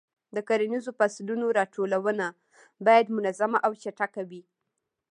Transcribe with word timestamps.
د 0.35 0.37
کرنیزو 0.47 0.91
فصلونو 0.99 1.45
راټولونه 1.59 2.25
باید 2.85 3.13
منظمه 3.17 3.57
او 3.65 3.71
چټکه 3.81 4.21
وي. 4.29 4.43